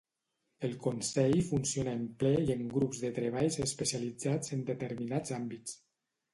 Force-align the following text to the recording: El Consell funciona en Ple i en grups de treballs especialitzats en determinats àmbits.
El 0.67 0.71
Consell 0.85 1.41
funciona 1.49 1.93
en 1.99 2.07
Ple 2.23 2.33
i 2.47 2.49
en 2.55 2.65
grups 2.79 3.03
de 3.05 3.13
treballs 3.21 3.61
especialitzats 3.69 4.59
en 4.59 4.67
determinats 4.75 5.39
àmbits. 5.41 5.81